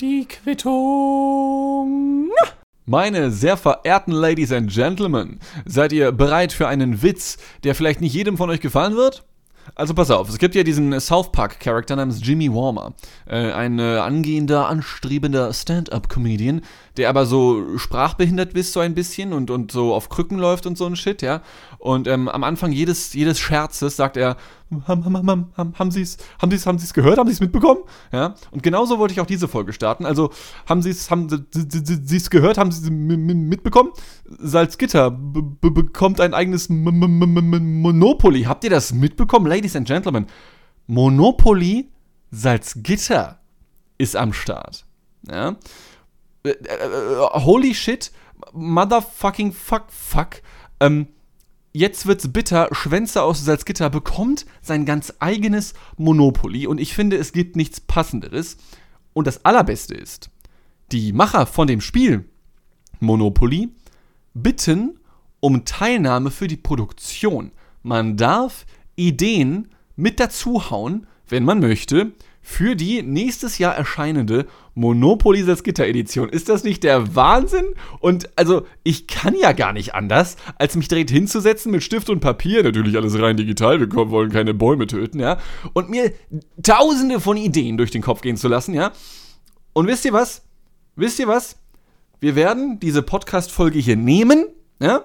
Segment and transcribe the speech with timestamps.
[0.00, 2.30] Die Quittung.
[2.86, 8.14] Meine sehr verehrten Ladies and Gentlemen, seid ihr bereit für einen Witz, der vielleicht nicht
[8.14, 9.24] jedem von euch gefallen wird?
[9.74, 12.94] Also pass auf, es gibt ja diesen South Park-Charakter namens Jimmy Warmer.
[13.26, 16.62] Äh, ein äh, angehender, anstrebender Stand-up-Comedian,
[16.98, 20.76] der aber so sprachbehindert ist so ein bisschen und, und so auf Krücken läuft und
[20.76, 21.42] so ein Shit, ja.
[21.78, 24.36] Und ähm, am Anfang jedes, jedes Scherzes sagt er,
[24.86, 27.18] haben, haben, haben, haben, haben Sie es haben Sie's, haben Sie's gehört?
[27.18, 27.80] Haben Sie es mitbekommen?
[28.12, 28.34] Ja.
[28.50, 30.04] Und genauso wollte ich auch diese Folge starten.
[30.04, 30.30] Also,
[30.68, 32.58] haben Sie es haben gehört?
[32.58, 33.90] Haben Sie es mitbekommen?
[34.26, 38.42] Salzgitter bekommt ein eigenes Monopoly.
[38.42, 40.26] Habt ihr das mitbekommen, Ladies and Gentlemen?
[40.86, 41.88] Monopoly
[42.30, 43.40] Salzgitter
[43.96, 44.84] ist am Start.
[45.30, 45.56] Ja.
[46.42, 48.12] Äh, äh, holy shit,
[48.52, 50.42] motherfucking fuck, fuck.
[50.80, 51.08] Ähm,
[51.72, 52.68] jetzt wird's bitter.
[52.72, 58.56] Schwänze aus Salzgitter bekommt sein ganz eigenes Monopoly und ich finde, es gibt nichts Passenderes.
[59.12, 60.30] Und das Allerbeste ist,
[60.92, 62.28] die Macher von dem Spiel
[63.00, 63.70] Monopoly
[64.34, 65.00] bitten
[65.40, 67.52] um Teilnahme für die Produktion.
[67.82, 68.66] Man darf
[68.96, 72.12] Ideen mit dazu hauen, wenn man möchte,
[72.48, 76.30] für die nächstes Jahr erscheinende Monopoly Salzgitter Edition.
[76.30, 77.66] Ist das nicht der Wahnsinn?
[78.00, 82.20] Und also, ich kann ja gar nicht anders, als mich direkt hinzusetzen mit Stift und
[82.20, 85.36] Papier, natürlich alles rein digital, wir wollen keine Bäume töten, ja,
[85.74, 86.14] und mir
[86.62, 88.92] tausende von Ideen durch den Kopf gehen zu lassen, ja.
[89.74, 90.42] Und wisst ihr was?
[90.96, 91.58] Wisst ihr was?
[92.18, 94.46] Wir werden diese Podcast-Folge hier nehmen,
[94.80, 95.04] ja,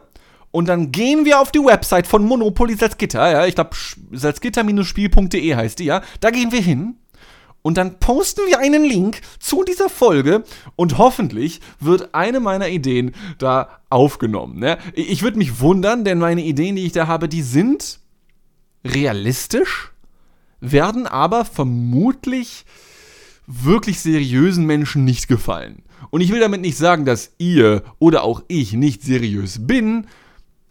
[0.52, 3.72] und dann gehen wir auf die Website von Monopoly Salzgitter, ja, ich glaube,
[4.14, 7.00] salzgitter-spiel.de heißt die, ja, da gehen wir hin
[7.64, 10.44] und dann posten wir einen Link zu dieser Folge
[10.76, 14.60] und hoffentlich wird eine meiner Ideen da aufgenommen.
[14.60, 14.78] Ne?
[14.94, 18.00] Ich würde mich wundern, denn meine Ideen, die ich da habe, die sind
[18.86, 19.92] realistisch,
[20.60, 22.66] werden aber vermutlich
[23.48, 25.84] wirklich seriösen Menschen nicht gefallen.
[26.10, 30.08] Und ich will damit nicht sagen, dass ihr oder auch ich nicht seriös bin,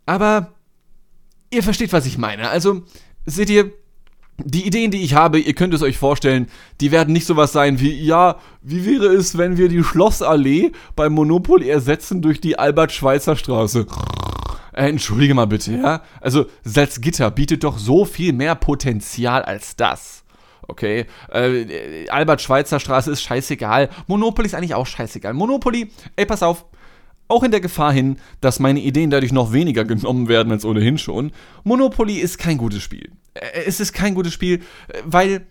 [0.07, 0.53] aber
[1.51, 2.49] ihr versteht, was ich meine.
[2.51, 2.83] Also,
[3.25, 3.73] seht ihr,
[4.45, 6.49] die Ideen, die ich habe, ihr könnt es euch vorstellen,
[6.81, 11.13] die werden nicht sowas sein wie, ja, wie wäre es, wenn wir die Schlossallee beim
[11.13, 13.87] Monopoly ersetzen durch die Albert-Schweitzer Straße?
[14.73, 16.03] Äh, entschuldige mal bitte, ja?
[16.21, 20.25] Also, Salzgitter bietet doch so viel mehr Potenzial als das.
[20.67, 23.91] Okay, äh, Albert-Schweitzer Straße ist scheißegal.
[24.07, 25.35] Monopoly ist eigentlich auch scheißegal.
[25.35, 26.65] Monopoly, ey, pass auf,
[27.33, 30.99] auch in der Gefahr hin, dass meine Ideen dadurch noch weniger genommen werden als ohnehin
[30.99, 31.33] schon.
[31.65, 33.11] Monopoly ist kein gutes Spiel.
[33.35, 35.47] Es ist kein gutes Spiel, äh, weil,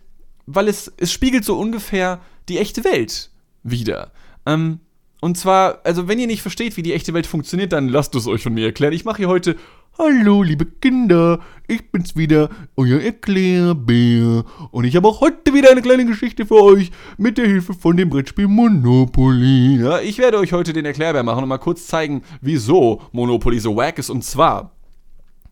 [0.46, 3.30] weil es, es spiegelt so ungefähr die echte Welt
[3.62, 4.12] wieder.
[4.46, 4.80] Ähm,
[5.20, 8.26] und zwar, also wenn ihr nicht versteht, wie die echte Welt funktioniert, dann lasst es
[8.26, 8.92] euch von mir erklären.
[8.92, 9.56] Ich mache hier heute
[9.98, 11.38] Hallo, liebe Kinder,
[11.68, 14.42] ich bin's wieder, euer Erklärbär.
[14.70, 17.98] Und ich habe auch heute wieder eine kleine Geschichte für euch mit der Hilfe von
[17.98, 19.82] dem Brettspiel Monopoly.
[19.82, 23.76] Ja, ich werde euch heute den Erklärbär machen und mal kurz zeigen, wieso Monopoly so
[23.76, 24.08] wack ist.
[24.08, 24.72] Und zwar,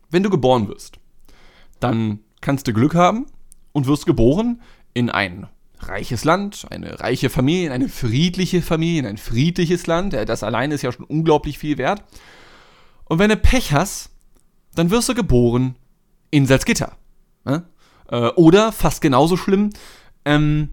[0.09, 0.97] wenn du geboren wirst,
[1.79, 3.27] dann kannst du Glück haben
[3.73, 4.59] und wirst geboren
[4.95, 5.45] in ein
[5.81, 10.13] reiches Land, eine reiche Familie, eine friedliche Familie, ein friedliches Land.
[10.13, 12.03] Das allein ist ja schon unglaublich viel wert.
[13.05, 14.10] Und wenn du Pech hast,
[14.75, 15.75] dann wirst du geboren
[16.29, 16.93] in Salzgitter.
[17.45, 17.63] Ne?
[18.35, 19.69] Oder fast genauso schlimm,
[20.25, 20.69] ähm,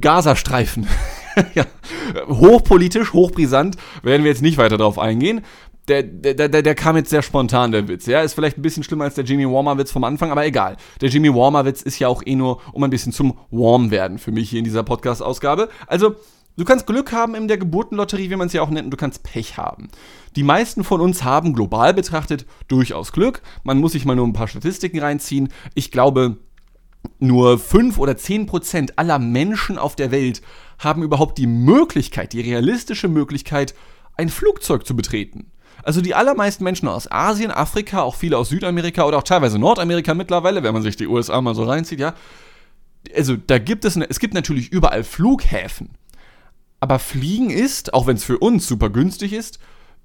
[0.00, 0.86] Gazastreifen.
[1.54, 1.66] ja.
[2.28, 5.42] Hochpolitisch, hochbrisant, werden wir jetzt nicht weiter darauf eingehen
[5.88, 8.06] der, der, der, der kam jetzt sehr spontan, der Witz.
[8.06, 10.76] Ja, ist vielleicht ein bisschen schlimmer als der Jimmy Warmer-Witz vom Anfang, aber egal.
[11.00, 14.32] Der Jimmy Warmer-Witz ist ja auch eh nur, um ein bisschen zum Warm werden für
[14.32, 15.68] mich hier in dieser Podcast-Ausgabe.
[15.86, 16.14] Also,
[16.56, 19.22] du kannst Glück haben in der Geburtenlotterie, wie man ja auch nennt, und du kannst
[19.22, 19.88] Pech haben.
[20.36, 23.42] Die meisten von uns haben global betrachtet durchaus Glück.
[23.62, 25.48] Man muss sich mal nur ein paar Statistiken reinziehen.
[25.74, 26.38] Ich glaube,
[27.18, 30.42] nur 5 oder 10 Prozent aller Menschen auf der Welt
[30.78, 33.74] haben überhaupt die Möglichkeit, die realistische Möglichkeit,
[34.16, 35.50] ein Flugzeug zu betreten.
[35.82, 40.14] Also die allermeisten Menschen aus Asien, Afrika, auch viele aus Südamerika oder auch teilweise Nordamerika
[40.14, 42.14] mittlerweile, wenn man sich die USA mal so reinzieht, ja.
[43.14, 45.90] Also da gibt es, es gibt natürlich überall Flughäfen.
[46.84, 49.58] Aber Fliegen ist, auch wenn es für uns super günstig ist,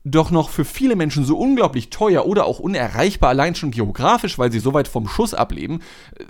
[0.06, 4.50] doch noch für viele Menschen so unglaublich teuer oder auch unerreichbar, allein schon geografisch, weil
[4.50, 5.82] sie so weit vom Schuss ableben,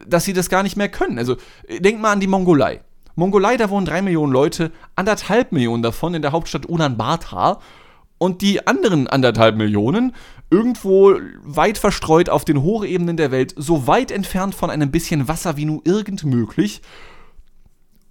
[0.07, 1.19] dass sie das gar nicht mehr können.
[1.19, 1.36] Also
[1.69, 2.81] denkt mal an die Mongolei.
[3.13, 7.62] Mongolei, da wohnen drei Millionen Leute, anderthalb Millionen davon in der Hauptstadt Ulaanbaatar
[8.18, 10.16] und die anderen anderthalb Millionen
[10.50, 15.57] irgendwo weit verstreut auf den Hochebenen der Welt, so weit entfernt von einem bisschen Wasser
[15.57, 16.81] wie nur irgend möglich.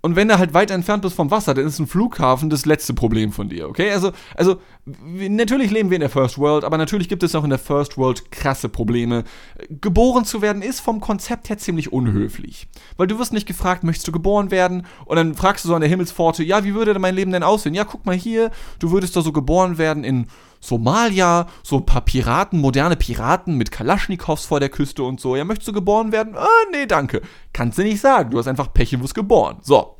[0.00, 2.94] Und wenn du halt weit entfernt bist vom Wasser, dann ist ein Flughafen das letzte
[2.94, 3.90] Problem von dir, okay?
[3.90, 4.60] Also, also
[5.04, 7.96] natürlich leben wir in der First World, aber natürlich gibt es auch in der First
[7.96, 9.24] World krasse Probleme.
[9.68, 12.68] Geboren zu werden ist vom Konzept her ziemlich unhöflich.
[12.96, 14.86] Weil du wirst nicht gefragt, möchtest du geboren werden?
[15.04, 17.74] Und dann fragst du so an der Himmelspforte, ja, wie würde mein Leben denn aussehen?
[17.74, 20.26] Ja, guck mal hier, du würdest doch so geboren werden in
[20.60, 25.36] Somalia, so ein paar Piraten, moderne Piraten mit Kalaschnikows vor der Küste und so.
[25.36, 26.36] Ja, möchtest du geboren werden?
[26.36, 27.22] Ah, nee, danke.
[27.52, 28.30] Kannst du nicht sagen.
[28.30, 29.58] Du hast einfach Pech und wirst geboren.
[29.62, 29.96] So.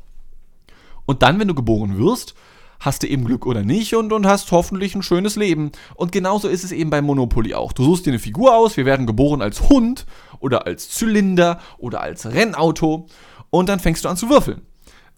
[1.05, 2.35] Und dann, wenn du geboren wirst,
[2.79, 5.71] hast du eben Glück oder nicht und, und hast hoffentlich ein schönes Leben.
[5.95, 7.73] Und genauso ist es eben bei Monopoly auch.
[7.73, 10.05] Du suchst dir eine Figur aus, wir werden geboren als Hund
[10.39, 13.07] oder als Zylinder oder als Rennauto
[13.49, 14.61] und dann fängst du an zu würfeln.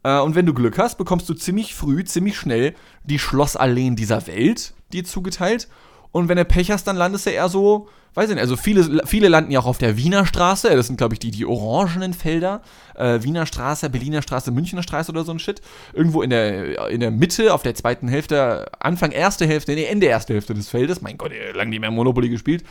[0.04, 2.74] Äh, und wenn du Glück hast, bekommst du ziemlich früh, ziemlich schnell
[3.04, 5.68] die Schlossalleen dieser Welt dir zugeteilt.
[6.12, 9.02] Und wenn du Pech hast, dann landest du eher so, weiß ich nicht, also viele,
[9.06, 12.14] viele landen ja auch auf der Wiener Straße, das sind, glaube ich, die, die orangenen
[12.14, 12.62] Felder.
[12.96, 15.62] Äh, Wiener Straße, Berliner Straße, Münchner Straße oder so ein Shit.
[15.94, 20.08] Irgendwo in der, in der Mitte, auf der zweiten Hälfte, Anfang erste Hälfte, nee, Ende
[20.08, 21.02] erste Hälfte des Feldes.
[21.02, 22.64] Mein Gott, lange nicht mehr Monopoly gespielt.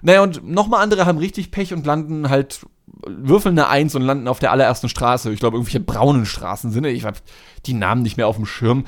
[0.00, 2.60] Naja, und nochmal andere haben richtig Pech und landen halt,
[3.06, 5.32] würfeln eine Eins und landen auf der allerersten Straße.
[5.32, 6.84] Ich glaube, irgendwelche braunen Straßen sind.
[6.86, 7.18] Ich habe
[7.66, 8.86] die Namen nicht mehr auf dem Schirm.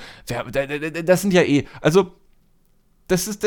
[1.05, 2.12] Das sind ja eh, also,
[3.11, 3.45] das ist,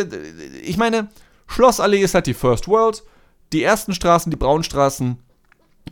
[0.63, 1.09] ich meine,
[1.47, 3.03] Schlossallee ist halt die First World.
[3.51, 5.17] Die ersten Straßen, die braunen Straßen,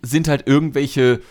[0.02, 1.22] sind halt irgendwelche,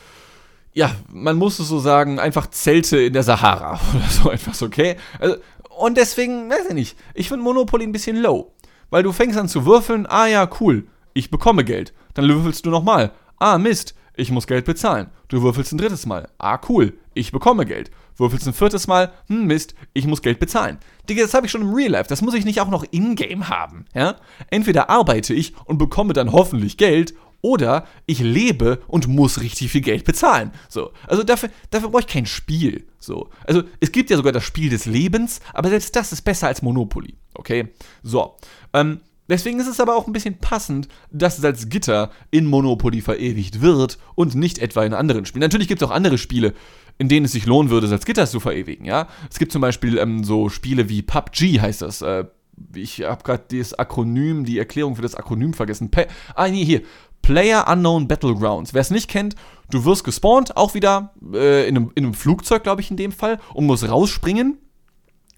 [0.72, 4.96] ja, man muss es so sagen, einfach Zelte in der Sahara oder so etwas, okay?
[5.18, 5.36] Also,
[5.78, 8.52] und deswegen, weiß ich nicht, ich finde Monopoly ein bisschen low.
[8.90, 11.92] Weil du fängst an zu würfeln, ah ja, cool, ich bekomme Geld.
[12.14, 15.10] Dann würfelst du nochmal, ah Mist, ich muss Geld bezahlen.
[15.28, 17.90] Du würfelst ein drittes Mal, ah cool, ich bekomme Geld.
[18.20, 20.78] Würfelst ein viertes Mal, hm Mist, ich muss Geld bezahlen.
[21.08, 23.48] Digga, das habe ich schon im Real Life, das muss ich nicht auch noch in-game
[23.48, 24.16] haben, ja?
[24.50, 29.80] Entweder arbeite ich und bekomme dann hoffentlich Geld oder ich lebe und muss richtig viel
[29.80, 30.52] Geld bezahlen.
[30.68, 32.86] So, also dafür, dafür brauche ich kein Spiel.
[32.98, 36.48] So, also es gibt ja sogar das Spiel des Lebens, aber selbst das ist besser
[36.48, 37.14] als Monopoly.
[37.34, 37.68] Okay,
[38.02, 38.36] so.
[38.72, 39.00] Ähm,
[39.30, 44.34] Deswegen ist es aber auch ein bisschen passend, dass Salzgitter in Monopoly verewigt wird und
[44.34, 45.42] nicht etwa in anderen Spielen.
[45.42, 46.52] Natürlich gibt es auch andere Spiele,
[47.00, 49.08] in denen es sich lohnen würde, Salzgitter zu verewigen, ja.
[49.30, 52.26] Es gibt zum Beispiel ähm, so Spiele wie PUBG heißt das, äh,
[52.74, 55.90] ich habe gerade das Akronym, die Erklärung für das Akronym vergessen.
[55.90, 56.02] Pa
[56.34, 56.82] ah, nee, hier.
[57.22, 58.74] Player Unknown Battlegrounds.
[58.74, 59.34] Wer es nicht kennt,
[59.70, 63.12] du wirst gespawnt, auch wieder äh, in, einem, in einem Flugzeug, glaube ich, in dem
[63.12, 64.58] Fall, und musst rausspringen.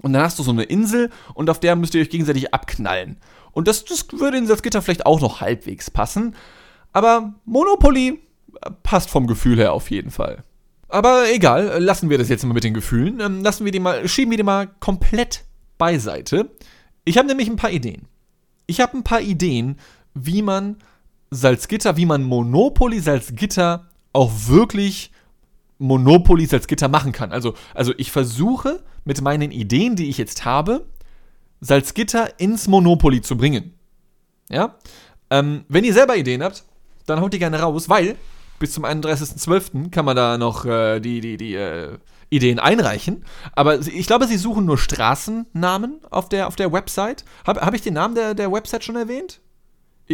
[0.00, 3.18] Und dann hast du so eine Insel und auf der müsst ihr euch gegenseitig abknallen.
[3.52, 6.34] Und das, das würde in das Gitter vielleicht auch noch halbwegs passen.
[6.92, 8.20] Aber Monopoly
[8.62, 10.42] äh, passt vom Gefühl her auf jeden Fall.
[10.92, 13.18] Aber egal, lassen wir das jetzt mal mit den Gefühlen.
[13.20, 15.44] Ähm, lassen wir die mal, schieben wir die mal komplett
[15.78, 16.50] beiseite.
[17.06, 18.08] Ich habe nämlich ein paar Ideen.
[18.66, 19.78] Ich habe ein paar Ideen,
[20.12, 20.76] wie man
[21.30, 25.12] Salzgitter, wie man Monopoly Salzgitter auch wirklich
[25.78, 27.32] Monopoly Salzgitter machen kann.
[27.32, 30.86] Also, also ich versuche mit meinen Ideen, die ich jetzt habe,
[31.62, 33.72] Salzgitter ins Monopoly zu bringen.
[34.50, 34.76] Ja?
[35.30, 36.64] Ähm, wenn ihr selber Ideen habt,
[37.06, 38.16] dann haut die gerne raus, weil
[38.62, 39.90] bis zum 31.12.
[39.90, 41.98] kann man da noch äh, die, die, die äh,
[42.30, 43.24] Ideen einreichen.
[43.56, 47.24] Aber ich glaube, sie suchen nur Straßennamen auf der, auf der Website.
[47.44, 49.40] Habe hab ich den Namen der, der Website schon erwähnt?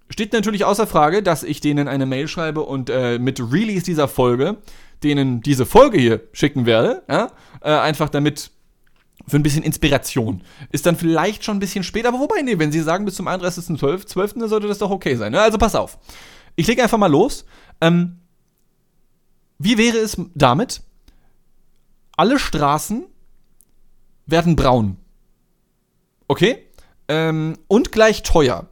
[0.10, 4.08] steht natürlich außer Frage, dass ich denen eine Mail schreibe und äh, mit Release dieser
[4.08, 4.58] Folge
[5.04, 7.04] denen diese Folge hier schicken werde.
[7.10, 7.32] Ja?
[7.62, 8.52] Äh, einfach damit
[9.28, 10.44] für ein bisschen Inspiration.
[10.72, 13.28] Ist dann vielleicht schon ein bisschen spät, aber wobei, nee, wenn sie sagen bis zum
[13.28, 15.32] 31.12., 12., dann sollte das doch okay sein.
[15.32, 15.42] Ne?
[15.42, 15.98] Also pass auf.
[16.56, 17.46] Ich leg einfach mal los.
[17.82, 18.20] Ähm,
[19.58, 20.82] wie wäre es damit?
[22.18, 23.06] Alle Straßen
[24.26, 24.98] werden braun.
[26.28, 26.68] Okay?
[27.08, 28.68] Ähm, und gleich teuer.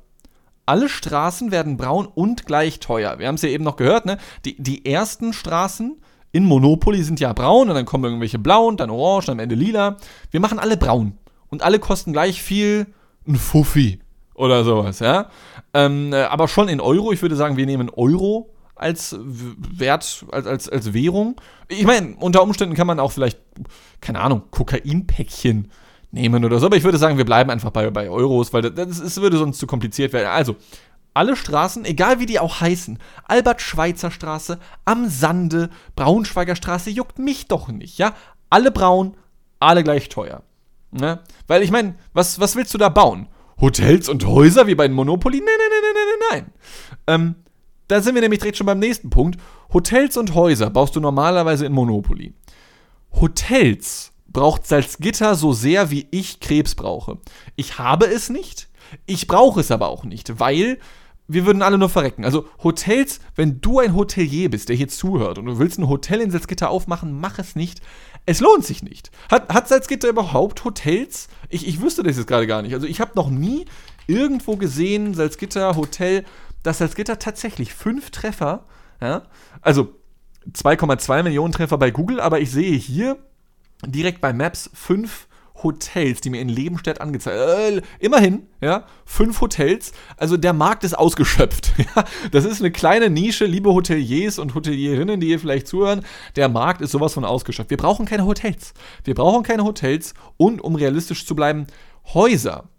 [0.66, 3.20] Alle Straßen werden braun und gleich teuer.
[3.20, 4.18] Wir haben es ja eben noch gehört, ne?
[4.46, 8.90] Die, die ersten Straßen in Monopoly sind ja braun und dann kommen irgendwelche blauen, dann
[8.90, 9.98] orange, dann am Ende lila.
[10.32, 11.18] Wir machen alle braun.
[11.50, 12.88] Und alle kosten gleich viel
[13.28, 14.00] ein Fuffi
[14.34, 15.30] oder sowas, ja.
[15.74, 17.12] Ähm, äh, aber schon in Euro.
[17.12, 21.40] Ich würde sagen, wir nehmen Euro als Wert, als, als, als Währung.
[21.68, 23.40] Ich meine, unter Umständen kann man auch vielleicht,
[24.02, 25.72] keine Ahnung, Kokainpäckchen
[26.12, 26.66] nehmen oder so.
[26.66, 29.60] Aber ich würde sagen, wir bleiben einfach bei, bei Euros, weil das, das würde sonst
[29.60, 30.28] zu kompliziert werden.
[30.28, 30.56] Also,
[31.14, 37.48] alle Straßen, egal wie die auch heißen, Albert-Schweitzer Straße, am Sande, Braunschweiger Straße, juckt mich
[37.48, 38.16] doch nicht, ja?
[38.50, 39.16] Alle braun,
[39.60, 40.44] alle gleich teuer.
[40.92, 41.20] Ne?
[41.48, 43.28] Weil ich meine, was, was willst du da bauen?
[43.60, 45.38] Hotels und Häuser wie bei Monopoly?
[45.38, 46.54] Nein, nein, nein, nein, nein, nein.
[47.08, 47.36] Ähm,
[47.88, 49.40] da sind wir nämlich direkt schon beim nächsten Punkt.
[49.72, 52.34] Hotels und Häuser baust du normalerweise in Monopoly.
[53.20, 57.20] Hotels braucht Salzgitter so sehr, wie ich Krebs brauche.
[57.56, 58.68] Ich habe es nicht,
[59.06, 60.80] ich brauche es aber auch nicht, weil
[61.28, 62.26] wir würden alle nur verrecken.
[62.26, 66.20] Also Hotels, wenn du ein Hotelier bist, der hier zuhört und du willst ein Hotel
[66.20, 67.82] in Salzgitter aufmachen, mach es nicht.
[68.26, 69.12] Es lohnt sich nicht.
[69.30, 71.28] Hat, hat Salzgitter überhaupt Hotels?
[71.50, 72.74] Ich, ich wüsste das jetzt gerade gar nicht.
[72.74, 73.66] Also ich habe noch nie
[74.08, 76.26] irgendwo gesehen, Salzgitter, Hotel,
[76.64, 78.66] dass Salzgitter tatsächlich fünf Treffer,
[79.02, 79.24] ja,
[79.62, 79.94] also
[80.52, 83.18] 2,2 Millionen Treffer bei Google, aber ich sehe hier
[83.86, 85.28] direkt bei Maps fünf
[85.62, 89.94] Hotels, die mir in Lebenstedt angezeigt äh, Immerhin, ja, fünf Hotels.
[90.18, 91.74] Also der Markt ist ausgeschöpft.
[91.96, 92.06] Ja.
[92.32, 96.04] Das ist eine kleine Nische, liebe Hoteliers und Hotelierinnen, die hier vielleicht zuhören.
[96.36, 97.70] Der Markt ist sowas von ausgeschöpft.
[97.70, 98.74] Wir brauchen keine Hotels.
[99.04, 101.68] Wir brauchen keine Hotels und, um realistisch zu bleiben,
[102.14, 102.70] Häuser.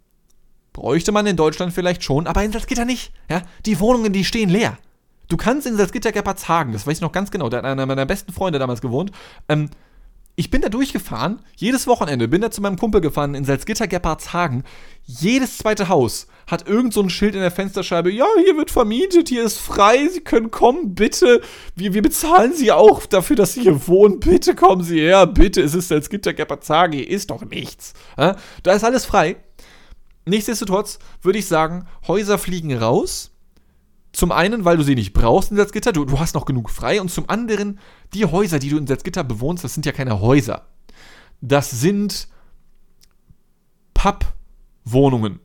[0.75, 3.13] Bräuchte man in Deutschland vielleicht schon, aber in Salzgitter nicht.
[3.29, 3.43] Ja.
[3.65, 4.77] Die Wohnungen, die stehen leer.
[5.29, 8.05] Du kannst in Salzgitter Gerpertshagen, das weiß ich noch ganz genau, da hat einer meiner
[8.05, 9.13] besten Freunde damals gewohnt,
[9.47, 9.69] ähm,
[10.35, 14.65] ich bin da durchgefahren, jedes Wochenende, bin da zu meinem Kumpel gefahren in Salzgitter Gerpartshagen.
[15.05, 19.29] Jedes zweite Haus hat irgend so ein Schild in der Fensterscheibe, ja, hier wird vermietet,
[19.29, 21.39] hier ist frei, Sie können kommen, bitte.
[21.77, 24.19] Wir, wir bezahlen Sie auch dafür, dass Sie hier wohnen.
[24.19, 25.61] Bitte kommen Sie her, bitte.
[25.61, 27.93] Es ist Salzgitter Gerpartshagen, hier ist doch nichts.
[28.17, 28.35] Ja?
[28.63, 29.37] Da ist alles frei.
[30.25, 33.31] Nichtsdestotrotz würde ich sagen, Häuser fliegen raus
[34.15, 37.01] zum einen, weil du sie nicht brauchst in Salzgitter, du, du hast noch genug frei.
[37.01, 37.79] Und zum anderen,
[38.13, 40.65] die Häuser, die du in Salzgitter bewohnst, das sind ja keine Häuser.
[41.41, 42.29] Das sind
[43.93, 45.41] Pappwohnungen.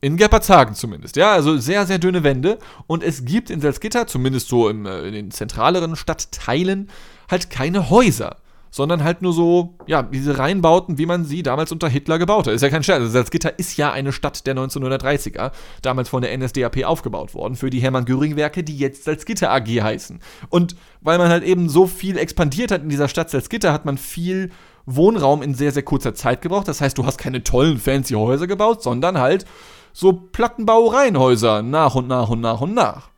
[0.00, 2.58] In Gerpertshagen zumindest, ja, also sehr, sehr dünne Wände.
[2.88, 6.90] Und es gibt in Salzgitter, zumindest so im, äh, in den zentraleren Stadtteilen,
[7.30, 8.41] halt keine Häuser
[8.72, 12.54] sondern halt nur so, ja, diese Reihenbauten, wie man sie damals unter Hitler gebaut hat.
[12.54, 13.00] Ist ja kein Scherz.
[13.00, 15.52] Also Salzgitter ist ja eine Stadt der 1930er,
[15.82, 20.20] damals von der NSDAP aufgebaut worden, für die Hermann-Göring-Werke, die jetzt Salzgitter AG heißen.
[20.48, 23.98] Und weil man halt eben so viel expandiert hat in dieser Stadt Salzgitter, hat man
[23.98, 24.50] viel
[24.86, 26.66] Wohnraum in sehr, sehr kurzer Zeit gebraucht.
[26.66, 29.44] Das heißt, du hast keine tollen, fancy Häuser gebaut, sondern halt
[29.92, 33.10] so Plattenbaureihenhäuser nach und nach und nach und nach.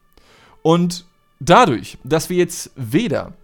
[0.62, 1.04] Und
[1.38, 3.34] dadurch, dass wir jetzt weder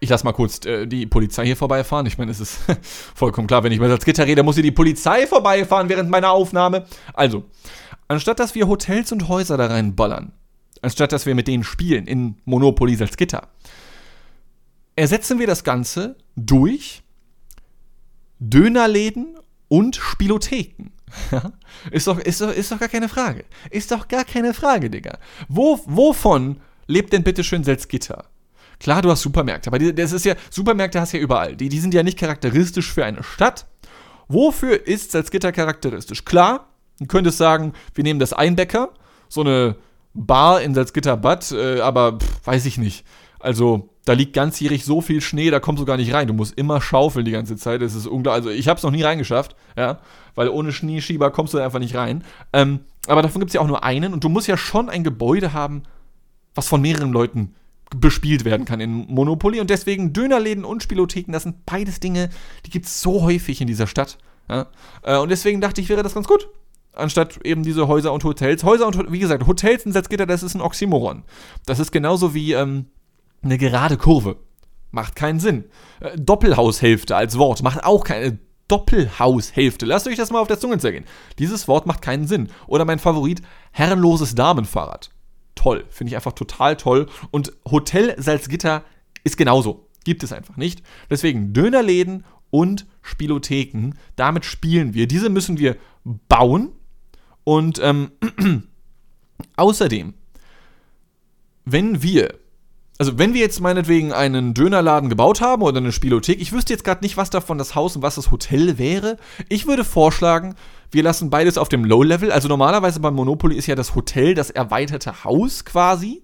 [0.00, 2.06] ich lasse mal kurz äh, die Polizei hier vorbeifahren.
[2.06, 2.58] Ich meine, es ist
[3.14, 6.30] vollkommen klar, wenn ich mal als Gitter rede, muss hier die Polizei vorbeifahren während meiner
[6.30, 6.86] Aufnahme.
[7.12, 7.44] Also,
[8.08, 10.32] anstatt dass wir Hotels und Häuser da reinballern,
[10.80, 13.48] anstatt dass wir mit denen spielen in Monopoly als Gitter,
[14.96, 17.02] ersetzen wir das Ganze durch
[18.38, 19.38] Dönerläden
[19.68, 20.92] und Spielotheken.
[21.90, 23.44] ist, doch, ist, doch, ist doch gar keine Frage.
[23.70, 25.18] Ist doch gar keine Frage, Digga.
[25.48, 28.29] Wo, wovon lebt denn bitte schön Salzgitter?
[28.80, 31.54] Klar, du hast Supermärkte, aber das ist ja, Supermärkte hast du ja überall.
[31.54, 33.66] Die, die sind ja nicht charakteristisch für eine Stadt.
[34.26, 36.24] Wofür ist Salzgitter charakteristisch?
[36.24, 36.68] Klar,
[36.98, 38.90] du könntest sagen, wir nehmen das Einbäcker,
[39.28, 39.76] so eine
[40.14, 43.04] Bar in Salzgitter-Bad, äh, aber pff, weiß ich nicht.
[43.38, 46.26] Also, da liegt ganzjährig so viel Schnee, da kommst du gar nicht rein.
[46.26, 47.80] Du musst immer schaufeln die ganze Zeit.
[47.80, 48.46] Das ist unglaublich.
[48.46, 50.00] Also, ich habe es noch nie reingeschafft, ja,
[50.34, 52.24] weil ohne Schneeschieber kommst du einfach nicht rein.
[52.52, 55.04] Ähm, aber davon gibt es ja auch nur einen und du musst ja schon ein
[55.04, 55.82] Gebäude haben,
[56.54, 57.54] was von mehreren Leuten
[57.96, 59.60] bespielt werden kann in Monopoly.
[59.60, 62.30] Und deswegen Dönerläden und Spielotheken, das sind beides Dinge,
[62.66, 64.18] die gibt es so häufig in dieser Stadt.
[64.48, 64.66] Ja?
[65.02, 66.48] Äh, und deswegen dachte ich, wäre das ganz gut.
[66.92, 68.64] Anstatt eben diese Häuser und Hotels.
[68.64, 71.22] Häuser und, wie gesagt, Hotels in Salzgitter, das ist ein Oxymoron.
[71.66, 72.86] Das ist genauso wie ähm,
[73.42, 74.36] eine gerade Kurve.
[74.90, 75.64] Macht keinen Sinn.
[76.00, 79.86] Äh, Doppelhaushälfte als Wort macht auch keine Doppelhaushälfte.
[79.86, 81.04] Lasst euch das mal auf der Zunge zergehen.
[81.38, 82.50] Dieses Wort macht keinen Sinn.
[82.66, 83.42] Oder mein Favorit,
[83.72, 85.10] herrenloses Damenfahrrad
[85.54, 85.84] toll.
[85.90, 87.06] Finde ich einfach total toll.
[87.30, 88.84] Und Hotel Salzgitter
[89.24, 89.88] ist genauso.
[90.04, 90.82] Gibt es einfach nicht.
[91.10, 93.94] Deswegen Dönerläden und Spielotheken.
[94.16, 95.06] Damit spielen wir.
[95.06, 95.76] Diese müssen wir
[96.28, 96.72] bauen.
[97.44, 98.12] Und ähm,
[99.56, 100.14] außerdem,
[101.64, 102.39] wenn wir
[103.00, 106.84] also wenn wir jetzt meinetwegen einen Dönerladen gebaut haben oder eine Spielothek, ich wüsste jetzt
[106.84, 109.16] gerade nicht, was davon das Haus und was das Hotel wäre.
[109.48, 110.54] Ich würde vorschlagen,
[110.90, 112.30] wir lassen beides auf dem Low-Level.
[112.30, 116.22] Also normalerweise beim Monopoly ist ja das Hotel das erweiterte Haus quasi.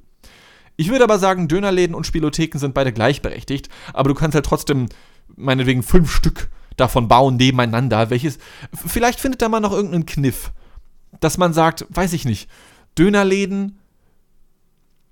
[0.77, 4.89] Ich würde aber sagen, Dönerläden und Spielotheken sind beide gleichberechtigt, aber du kannst halt trotzdem
[5.35, 8.39] meinetwegen fünf Stück davon bauen nebeneinander, welches
[8.75, 10.53] vielleicht findet da mal noch irgendeinen Kniff
[11.21, 12.49] dass man sagt, weiß ich nicht,
[12.99, 13.79] Dönerläden.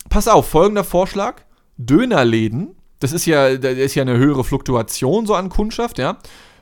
[0.09, 1.43] Pass auf, folgender Vorschlag.
[1.77, 6.19] Dönerläden, das ist ja, das ist ja eine höhere Fluktuation so an Kundschaft, ja.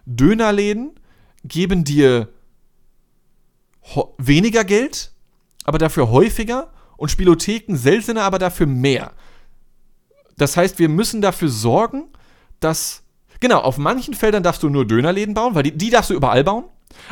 [0.06, 0.92] Dönerläden
[1.44, 2.28] geben dir
[4.18, 5.12] weniger Geld,
[5.64, 9.12] aber dafür häufiger und Spielotheken seltener, aber dafür mehr.
[10.36, 12.08] Das heißt, wir müssen dafür sorgen,
[12.60, 13.02] dass.
[13.40, 16.44] Genau, auf manchen Feldern darfst du nur Dönerläden bauen, weil die, die darfst du überall
[16.44, 16.64] bauen.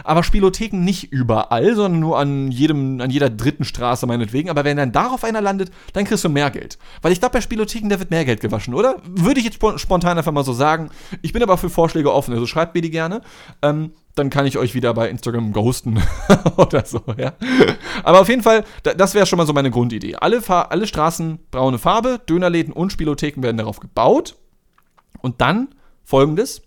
[0.04, 4.50] Aber Spielotheken nicht überall, sondern nur an, jedem, an jeder dritten Straße meinetwegen.
[4.50, 6.78] Aber wenn dann darauf einer landet, dann kriegst du mehr Geld.
[7.02, 8.96] Weil ich glaube, bei Spielotheken, da wird mehr Geld gewaschen, oder?
[9.04, 10.90] Würde ich jetzt spontan einfach mal so sagen.
[11.22, 13.22] Ich bin aber für Vorschläge offen, also schreibt mir die gerne.
[13.62, 16.02] Ähm, dann kann ich euch wieder bei Instagram ghosten
[16.56, 17.32] oder so, ja.
[18.02, 20.16] Aber auf jeden Fall, das wäre schon mal so meine Grundidee.
[20.16, 24.36] Alle, alle Straßen braune Farbe, Dönerläden und Spielotheken werden darauf gebaut.
[25.20, 25.68] Und dann
[26.04, 26.62] folgendes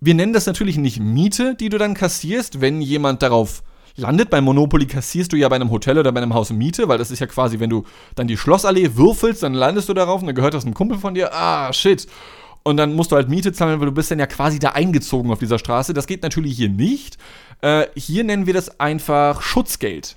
[0.00, 3.62] wir nennen das natürlich nicht Miete, die du dann kassierst, wenn jemand darauf
[3.96, 4.30] landet.
[4.30, 7.10] Bei Monopoly kassierst du ja bei einem Hotel oder bei einem Haus Miete, weil das
[7.10, 7.84] ist ja quasi, wenn du
[8.14, 11.14] dann die Schlossallee würfelst, dann landest du darauf und dann gehört das einem Kumpel von
[11.14, 11.32] dir.
[11.32, 12.06] Ah, shit.
[12.62, 15.30] Und dann musst du halt Miete zahlen, weil du bist dann ja quasi da eingezogen
[15.30, 15.92] auf dieser Straße.
[15.92, 17.18] Das geht natürlich hier nicht.
[17.60, 20.16] Äh, hier nennen wir das einfach Schutzgeld.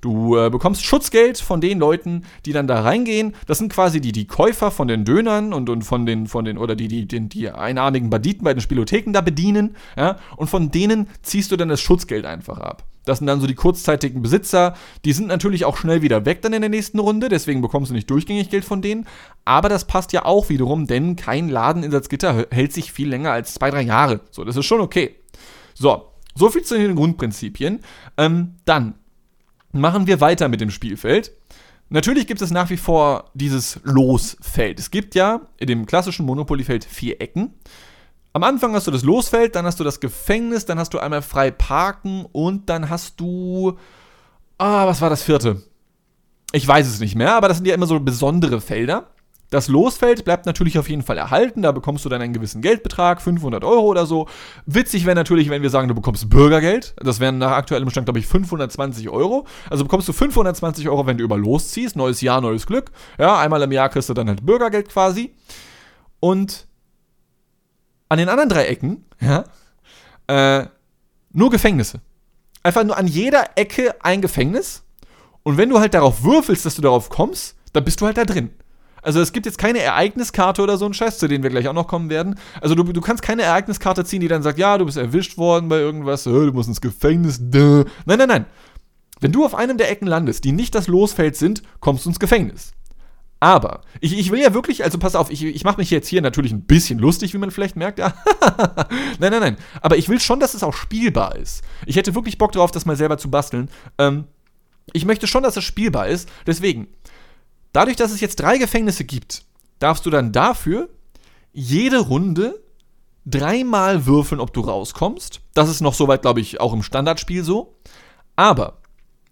[0.00, 3.34] Du äh, bekommst Schutzgeld von den Leuten, die dann da reingehen.
[3.46, 6.58] Das sind quasi die, die Käufer von den Dönern und, und von den, von den,
[6.58, 9.76] oder die, die, die, die einarmigen Banditen bei den Spielotheken da bedienen.
[9.96, 10.18] Ja?
[10.36, 12.84] Und von denen ziehst du dann das Schutzgeld einfach ab.
[13.06, 14.74] Das sind dann so die kurzzeitigen Besitzer.
[15.04, 17.94] Die sind natürlich auch schnell wieder weg dann in der nächsten Runde, deswegen bekommst du
[17.94, 19.06] nicht durchgängig Geld von denen.
[19.44, 23.30] Aber das passt ja auch wiederum, denn kein Laden in Salzgitter hält sich viel länger
[23.30, 24.20] als zwei, drei Jahre.
[24.32, 25.14] So, das ist schon okay.
[25.74, 27.80] So, so viel zu den Grundprinzipien.
[28.16, 28.94] Ähm, dann
[29.80, 31.32] machen wir weiter mit dem Spielfeld.
[31.88, 34.78] Natürlich gibt es nach wie vor dieses Losfeld.
[34.78, 37.54] Es gibt ja in dem klassischen Monopoly-Feld vier Ecken.
[38.32, 41.22] Am Anfang hast du das Losfeld, dann hast du das Gefängnis, dann hast du einmal
[41.22, 43.78] frei parken und dann hast du.
[44.58, 45.62] Ah, was war das vierte?
[46.52, 49.10] Ich weiß es nicht mehr, aber das sind ja immer so besondere Felder.
[49.50, 53.22] Das Losfeld bleibt natürlich auf jeden Fall erhalten, da bekommst du dann einen gewissen Geldbetrag,
[53.22, 54.26] 500 Euro oder so.
[54.66, 58.18] Witzig wäre natürlich, wenn wir sagen, du bekommst Bürgergeld, das wären nach aktuellem Stand, glaube
[58.18, 59.46] ich, 520 Euro.
[59.70, 62.90] Also bekommst du 520 Euro, wenn du über losziehst, neues Jahr, neues Glück.
[63.18, 65.32] Ja, einmal im Jahr kriegst du dann halt Bürgergeld quasi.
[66.18, 66.66] Und
[68.08, 69.44] an den anderen drei Ecken, ja,
[70.26, 70.66] äh,
[71.32, 72.00] nur Gefängnisse.
[72.62, 74.82] Einfach nur an jeder Ecke ein Gefängnis.
[75.44, 78.24] Und wenn du halt darauf würfelst, dass du darauf kommst, dann bist du halt da
[78.24, 78.50] drin.
[79.06, 81.72] Also es gibt jetzt keine Ereigniskarte oder so ein Scheiß, zu denen wir gleich auch
[81.72, 82.40] noch kommen werden.
[82.60, 85.68] Also du, du kannst keine Ereigniskarte ziehen, die dann sagt, ja, du bist erwischt worden
[85.68, 87.38] bei irgendwas, äh, du musst ins Gefängnis.
[87.40, 87.84] Duh.
[88.04, 88.46] Nein, nein, nein.
[89.20, 92.18] Wenn du auf einem der Ecken landest, die nicht das Losfeld sind, kommst du ins
[92.18, 92.72] Gefängnis.
[93.38, 96.20] Aber ich, ich will ja wirklich, also pass auf, ich, ich mache mich jetzt hier
[96.20, 97.98] natürlich ein bisschen lustig, wie man vielleicht merkt.
[99.20, 99.56] Nein, nein, nein.
[99.82, 101.62] Aber ich will schon, dass es auch spielbar ist.
[101.86, 103.70] Ich hätte wirklich Bock darauf, das mal selber zu basteln.
[103.98, 104.24] Ähm,
[104.92, 106.28] ich möchte schon, dass es spielbar ist.
[106.46, 106.88] Deswegen,
[107.76, 109.44] Dadurch, dass es jetzt drei Gefängnisse gibt,
[109.80, 110.88] darfst du dann dafür
[111.52, 112.64] jede Runde
[113.26, 115.42] dreimal würfeln, ob du rauskommst.
[115.52, 117.76] Das ist noch soweit, glaube ich, auch im Standardspiel so.
[118.34, 118.78] Aber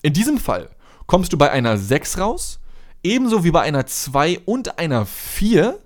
[0.03, 0.69] in diesem Fall
[1.07, 2.61] kommst du bei einer 6 raus,
[3.03, 5.79] ebenso wie bei einer 2 und einer 4.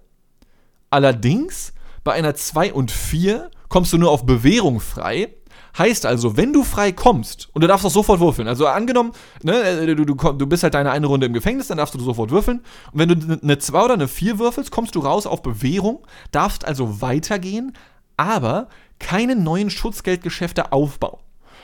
[0.90, 5.32] Allerdings bei einer 2 und 4 kommst du nur auf Bewährung frei.
[5.78, 9.12] Heißt also, wenn du frei kommst, und du darfst auch sofort würfeln, also angenommen,
[9.42, 12.00] ne, äh, du, du, du bist halt deine eine Runde im Gefängnis, dann darfst du
[12.00, 12.60] sofort würfeln.
[12.92, 16.64] Und wenn du eine 2 oder eine 4 würfelst, kommst du raus auf Bewährung, darfst
[16.64, 17.74] also weitergehen,
[18.16, 21.20] aber keine neuen Schutzgeldgeschäfte aufbauen.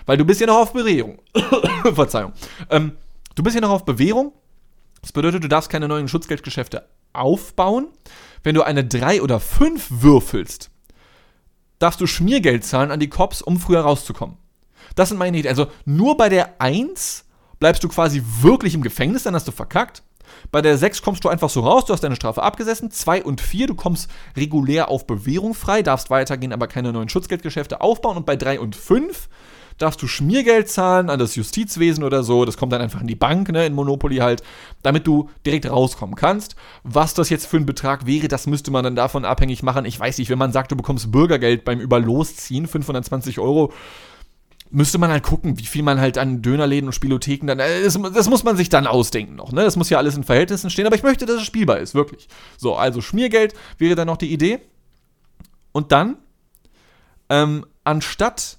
[0.07, 1.19] Weil du bist ja noch auf Bewährung.
[1.95, 2.33] Verzeihung.
[2.71, 2.93] Ähm,
[3.35, 4.33] du bist ja noch auf Bewährung.
[5.03, 7.89] Das bedeutet, du darfst keine neuen Schutzgeldgeschäfte aufbauen.
[8.43, 10.71] Wenn du eine 3 oder 5 würfelst,
[11.79, 14.37] darfst du Schmiergeld zahlen an die Cops, um früher rauszukommen.
[14.95, 15.51] Das sind meine Ideen.
[15.51, 17.25] Also nur bei der 1
[17.59, 20.03] bleibst du quasi wirklich im Gefängnis, dann hast du verkackt.
[20.51, 22.91] Bei der 6 kommst du einfach so raus, du hast deine Strafe abgesessen.
[22.91, 27.81] 2 und 4, du kommst regulär auf Bewährung frei, darfst weitergehen, aber keine neuen Schutzgeldgeschäfte
[27.81, 28.17] aufbauen.
[28.17, 29.29] Und bei 3 und 5
[29.79, 32.45] darfst du Schmiergeld zahlen an das Justizwesen oder so.
[32.45, 34.43] Das kommt dann einfach in die Bank, ne, in Monopoly halt,
[34.83, 36.57] damit du direkt rauskommen kannst.
[36.83, 39.85] Was das jetzt für ein Betrag wäre, das müsste man dann davon abhängig machen.
[39.85, 43.73] Ich weiß nicht, wenn man sagt, du bekommst Bürgergeld beim Überlosziehen, 520 Euro,
[44.71, 47.61] müsste man halt gucken, wie viel man halt an Dönerläden und Spielotheken dann.
[47.61, 49.63] Äh, das, das, muss man sich dann ausdenken noch, ne?
[49.63, 52.29] Das muss ja alles in Verhältnissen stehen, aber ich möchte, dass es spielbar ist, wirklich.
[52.57, 54.61] So, also Schmiergeld wäre dann noch die Idee.
[55.73, 56.17] Und dann,
[57.29, 58.59] ähm, anstatt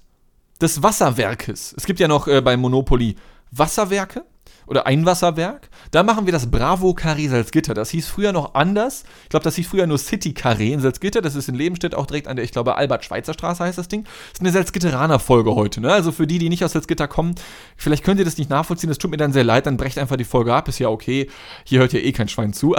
[0.58, 1.74] des Wasserwerkes.
[1.76, 3.16] Es gibt ja noch äh, bei Monopoly
[3.50, 4.24] Wasserwerke.
[4.66, 5.68] oder Einwasserwerk.
[5.92, 7.72] Da machen wir das Bravo Carré Salzgitter.
[7.72, 9.04] Das hieß früher noch anders.
[9.24, 11.22] Ich glaube, das hieß früher nur City Carré in Salzgitter.
[11.22, 14.04] Das ist in Lebenstedt auch direkt an der, ich glaube, Albert-Schweitzer-Straße heißt das Ding.
[14.04, 15.80] Das ist eine Salzgitteraner-Folge heute.
[15.80, 15.92] Ne?
[15.92, 17.36] Also für die, die nicht aus Salzgitter kommen,
[17.76, 18.88] vielleicht könnt ihr das nicht nachvollziehen.
[18.88, 19.66] Das tut mir dann sehr leid.
[19.66, 20.68] Dann brecht einfach die Folge ab.
[20.68, 21.30] Ist ja okay.
[21.64, 22.74] Hier hört ja eh kein Schwein zu.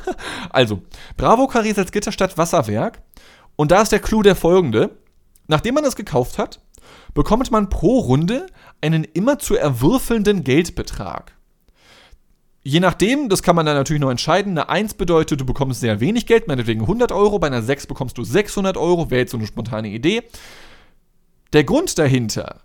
[0.50, 0.82] also,
[1.16, 3.00] Bravo Carré Salzgitter statt Wasserwerk.
[3.56, 4.90] Und da ist der Clou der folgende.
[5.48, 6.60] Nachdem man das gekauft hat,
[7.14, 8.46] bekommt man pro Runde
[8.80, 11.36] einen immer zu erwürfelnden Geldbetrag.
[12.62, 14.52] Je nachdem, das kann man dann natürlich noch entscheiden.
[14.52, 17.38] Eine 1 bedeutet, du bekommst sehr wenig Geld, meinetwegen 100 Euro.
[17.38, 20.22] Bei einer 6 bekommst du 600 Euro, wäre jetzt so eine spontane Idee.
[21.52, 22.60] Der Grund dahinter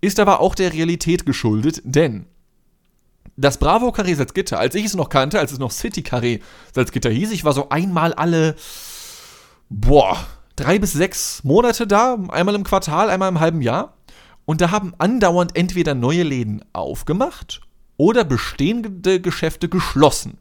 [0.00, 2.26] ist aber auch der Realität geschuldet, denn
[3.36, 6.40] das Bravo Carré Salzgitter, als ich es noch kannte, als es noch City Carré
[6.72, 8.54] Salzgitter hieß, ich war so einmal alle,
[9.68, 10.16] boah,
[10.60, 13.94] drei bis sechs Monate da, einmal im Quartal, einmal im halben Jahr.
[14.44, 17.60] Und da haben andauernd entweder neue Läden aufgemacht
[17.96, 20.38] oder bestehende Geschäfte geschlossen.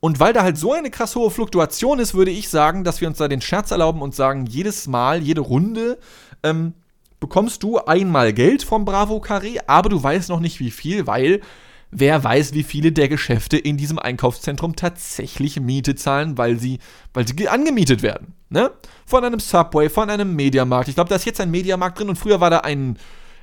[0.00, 3.08] Und weil da halt so eine krass hohe Fluktuation ist, würde ich sagen, dass wir
[3.08, 5.98] uns da den Scherz erlauben und sagen, jedes Mal, jede Runde
[6.42, 6.72] ähm,
[7.20, 11.42] bekommst du einmal Geld vom Bravo Carré, aber du weißt noch nicht wie viel, weil
[11.90, 16.78] wer weiß, wie viele der Geschäfte in diesem Einkaufszentrum tatsächlich Miete zahlen, weil sie,
[17.12, 18.34] weil sie angemietet werden.
[18.48, 18.70] Ne?
[19.06, 20.88] Von einem Subway, von einem Mediamarkt.
[20.88, 22.98] Ich glaube, da ist jetzt ein Mediamarkt drin und früher war da ein,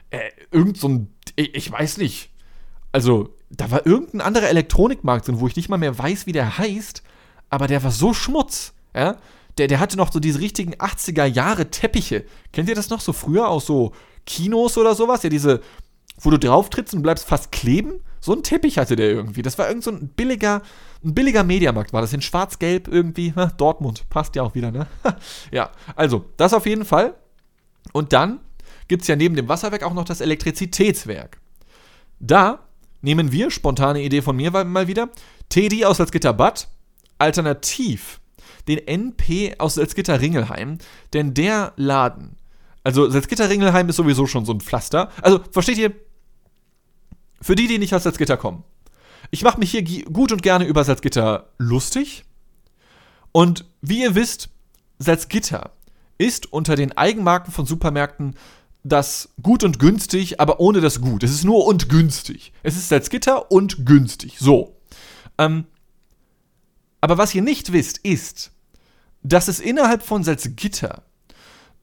[0.10, 0.19] äh,
[0.51, 2.29] irgend so ein, ich, ich weiß nicht.
[2.91, 6.57] Also, da war irgendein anderer Elektronikmarkt drin, wo ich nicht mal mehr weiß, wie der
[6.57, 7.03] heißt,
[7.49, 9.17] aber der war so Schmutz, ja?
[9.57, 12.25] Der, der hatte noch so diese richtigen 80er Jahre Teppiche.
[12.53, 13.91] Kennt ihr das noch so früher aus so
[14.25, 15.23] Kinos oder sowas?
[15.23, 15.62] Ja, diese,
[16.19, 18.01] wo du drauf trittst und bleibst fast kleben.
[18.28, 19.42] So ein Teppich hatte der irgendwie.
[19.42, 20.62] Das war irgend so ein billiger,
[21.02, 23.34] ein billiger Mediamarkt war das in schwarz-gelb irgendwie.
[23.34, 24.86] Ha, Dortmund, passt ja auch wieder, ne?
[25.52, 27.16] ja, also, das auf jeden Fall.
[27.94, 28.42] Und dann
[28.90, 31.40] gibt es ja neben dem Wasserwerk auch noch das Elektrizitätswerk.
[32.20, 32.66] Da
[33.02, 35.08] nehmen wir, spontane Idee von mir mal wieder,
[35.48, 36.68] Teddy aus Salzgitter Bad,
[37.20, 38.20] alternativ
[38.68, 40.80] den NP aus Salzgitter Ringelheim,
[41.13, 42.36] denn der Laden,
[42.84, 45.13] also Salzgitter Ringelheim ist sowieso schon so ein Pflaster.
[45.22, 45.94] Also, versteht ihr,
[47.41, 48.63] für die, die nicht aus Salzgitter kommen.
[49.32, 52.23] Ich mache mich hier gut und gerne über Salzgitter lustig.
[53.32, 54.50] Und wie ihr wisst,
[55.00, 55.71] Salzgitter
[56.17, 58.36] ist unter den Eigenmarken von Supermärkten
[58.84, 61.23] das gut und günstig, aber ohne das gut.
[61.23, 62.54] Es ist nur und günstig.
[62.63, 64.38] Es ist Salzgitter und günstig.
[64.39, 64.78] So.
[65.38, 65.65] Ähm,
[67.02, 68.52] aber was ihr nicht wisst, ist,
[69.23, 71.04] dass es innerhalb von Salzgitter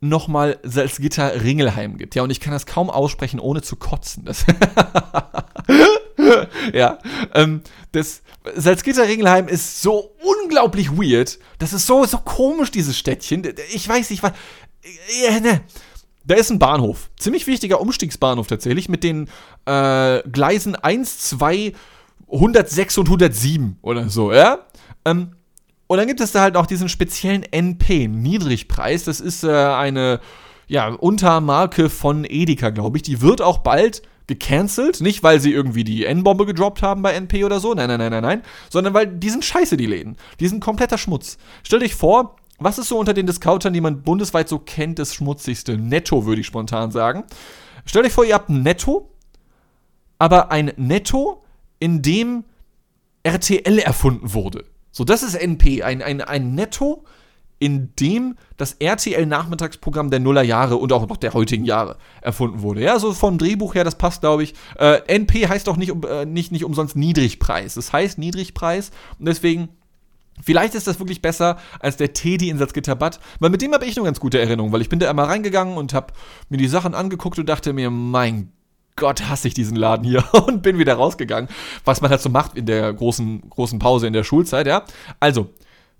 [0.08, 2.14] nochmal Salzgitter Ringelheim gibt.
[2.14, 4.24] Ja, und ich kann das kaum aussprechen, ohne zu kotzen.
[4.24, 4.44] Das
[6.72, 6.98] ja,
[7.34, 7.62] ähm,
[7.92, 8.22] das
[8.54, 11.38] Salzgitter Ringelheim ist so unglaublich weird.
[11.58, 13.42] Das ist so, so komisch, dieses Städtchen.
[13.72, 14.32] Ich weiß nicht, was.
[15.26, 15.62] Äh, ne.
[16.26, 17.10] Da ist ein Bahnhof.
[17.18, 19.28] Ziemlich wichtiger Umstiegsbahnhof tatsächlich mit den
[19.66, 21.74] äh, Gleisen 1, 2,
[22.32, 24.60] 106 und 107 oder so, ja?
[25.04, 25.36] Ähm,
[25.86, 29.04] und dann gibt es da halt auch diesen speziellen NP, Niedrigpreis.
[29.04, 30.20] Das ist äh, eine
[30.66, 33.02] ja, Untermarke von Edeka, glaube ich.
[33.02, 35.00] Die wird auch bald gecancelt.
[35.00, 37.74] Nicht, weil sie irgendwie die N-Bombe gedroppt haben bei NP oder so.
[37.74, 38.42] Nein, nein, nein, nein, nein.
[38.70, 40.16] Sondern weil die sind scheiße, die Läden.
[40.40, 41.36] Die sind kompletter Schmutz.
[41.62, 45.14] Stell dich vor, was ist so unter den Discountern, die man bundesweit so kennt, das
[45.14, 45.76] schmutzigste?
[45.76, 47.24] Netto, würde ich spontan sagen.
[47.84, 49.10] Stell dich vor, ihr habt ein Netto,
[50.18, 51.42] aber ein Netto,
[51.78, 52.44] in dem
[53.24, 54.64] RTL erfunden wurde.
[54.94, 57.04] So, das ist NP, ein, ein, ein Netto,
[57.58, 62.80] in dem das RTL-Nachmittagsprogramm der Nullerjahre und auch noch der heutigen Jahre erfunden wurde.
[62.80, 64.54] Ja, so vom Drehbuch her, das passt, glaube ich.
[64.78, 67.74] Äh, NP heißt auch nicht, äh, nicht, nicht umsonst Niedrigpreis.
[67.74, 69.68] Das heißt Niedrigpreis und deswegen
[70.42, 73.96] Vielleicht ist das wirklich besser als der Teddy in Salzgitterbad, weil mit dem habe ich
[73.96, 76.12] eine ganz gute Erinnerung, weil ich bin da einmal reingegangen und habe
[76.48, 78.50] mir die Sachen angeguckt und dachte mir, mein
[78.96, 81.48] Gott, hasse ich diesen Laden hier und bin wieder rausgegangen,
[81.84, 84.84] was man halt so macht in der großen, großen Pause in der Schulzeit, ja.
[85.20, 85.50] Also,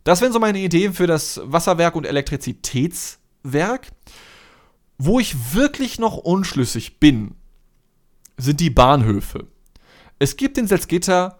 [0.04, 3.88] das wären so meine Ideen für das Wasserwerk und Elektrizitätswerk.
[4.96, 7.34] Wo ich wirklich noch unschlüssig bin,
[8.36, 9.48] sind die Bahnhöfe.
[10.18, 11.38] Es gibt in Salzgitter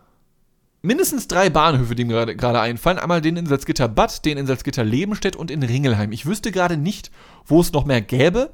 [0.83, 2.99] mindestens drei Bahnhöfe, die mir gerade einfallen.
[2.99, 6.13] Einmal den in Salzgitter Bad, den in Salzgitter Lebenstedt und in Ringelheim.
[6.13, 7.11] Ich wüsste gerade nicht,
[7.47, 8.51] wo es noch mehr gäbe.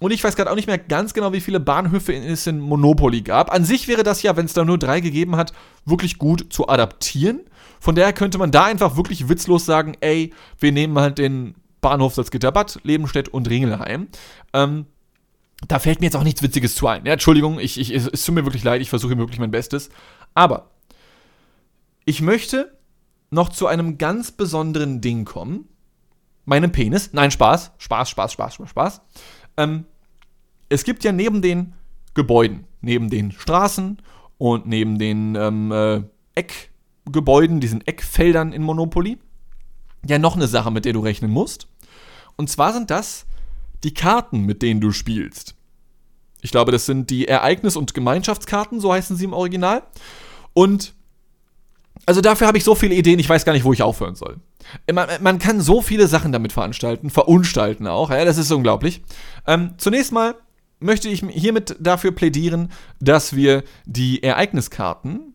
[0.00, 3.22] Und ich weiß gerade auch nicht mehr ganz genau, wie viele Bahnhöfe es in Monopoly
[3.22, 3.52] gab.
[3.52, 5.52] An sich wäre das ja, wenn es da nur drei gegeben hat,
[5.84, 7.40] wirklich gut zu adaptieren.
[7.78, 12.14] Von daher könnte man da einfach wirklich witzlos sagen, ey, wir nehmen halt den Bahnhof
[12.14, 14.08] Salzgitterbad, Lebenstedt und Ringelheim.
[14.52, 14.86] Ähm,
[15.68, 17.06] da fällt mir jetzt auch nichts Witziges zu ein.
[17.06, 19.90] Ja, Entschuldigung, ich, ich, es tut mir wirklich leid, ich versuche wirklich mein Bestes.
[20.34, 20.70] Aber
[22.04, 22.76] ich möchte
[23.30, 25.68] noch zu einem ganz besonderen Ding kommen.
[26.44, 27.10] Meinem Penis.
[27.12, 27.72] Nein, Spaß.
[27.78, 29.00] Spaß, Spaß, Spaß, Spaß, Spaß.
[29.56, 29.84] Ähm,
[30.68, 31.74] es gibt ja neben den
[32.14, 33.98] Gebäuden, neben den Straßen
[34.38, 36.02] und neben den ähm, äh,
[36.34, 39.18] Eckgebäuden, diesen Eckfeldern in Monopoly,
[40.06, 41.68] ja noch eine Sache, mit der du rechnen musst.
[42.36, 43.26] Und zwar sind das
[43.84, 45.54] die Karten, mit denen du spielst.
[46.40, 49.82] Ich glaube, das sind die Ereignis- und Gemeinschaftskarten, so heißen sie im Original.
[50.54, 50.94] Und
[52.06, 54.38] also dafür habe ich so viele Ideen, ich weiß gar nicht, wo ich aufhören soll.
[54.92, 59.02] Man, man kann so viele Sachen damit veranstalten, verunstalten auch, ja, das ist unglaublich.
[59.46, 60.34] Ähm, zunächst mal
[60.80, 62.70] möchte ich hiermit dafür plädieren,
[63.00, 65.34] dass wir die Ereigniskarten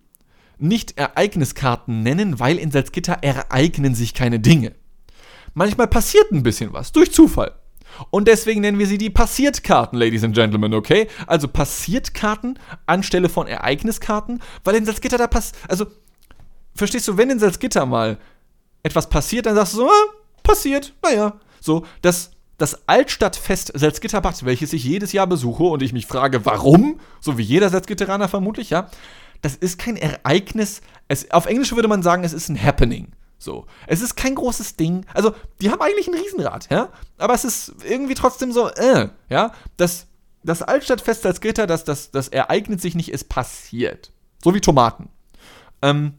[0.60, 4.74] nicht Ereigniskarten nennen, weil in Salzgitter ereignen sich keine Dinge.
[5.54, 7.54] Manchmal passiert ein bisschen was, durch Zufall.
[8.10, 11.08] Und deswegen nennen wir sie die Passiertkarten, Ladies and Gentlemen, okay?
[11.26, 15.56] Also Passiertkarten anstelle von Ereigniskarten, weil in Salzgitter da passt.
[15.68, 15.86] Also,
[16.76, 18.18] verstehst du, wenn in Salzgitter mal
[18.84, 20.06] etwas passiert, dann sagst du so, ah,
[20.44, 21.40] passiert, naja.
[21.60, 27.00] So, das, das Altstadtfest Salzgitterbad, welches ich jedes Jahr besuche und ich mich frage, warum,
[27.20, 28.90] so wie jeder Salzgitteraner vermutlich, ja,
[29.42, 30.82] das ist kein Ereignis.
[31.08, 33.12] Es, auf Englisch würde man sagen, es ist ein Happening.
[33.38, 33.68] So.
[33.86, 35.06] Es ist kein großes Ding.
[35.14, 36.90] Also, die haben eigentlich ein Riesenrad, ja.
[37.18, 39.54] Aber es ist irgendwie trotzdem so, äh, ja.
[39.78, 40.08] Das,
[40.44, 44.12] das Altstadtfest als Gitter, das, das, das ereignet sich nicht, es passiert.
[44.44, 45.10] So wie Tomaten.
[45.82, 46.16] Ähm,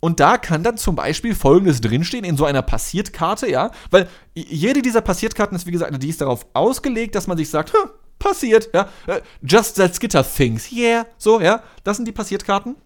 [0.00, 3.70] und da kann dann zum Beispiel folgendes drinstehen in so einer Passiertkarte, ja.
[3.90, 7.72] Weil jede dieser Passiertkarten ist, wie gesagt, die ist darauf ausgelegt, dass man sich sagt,
[7.72, 8.88] hm, passiert, ja.
[9.06, 11.06] Äh, just that Skitter things, yeah.
[11.18, 11.62] So, ja.
[11.82, 12.76] Das sind die Passiertkarten.